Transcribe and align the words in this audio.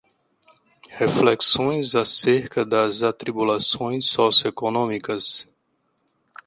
Reflexões 0.97 1.93
acerca 1.93 2.65
das 2.65 3.03
atribulações 3.03 4.07
socioeconômicas 4.09 5.47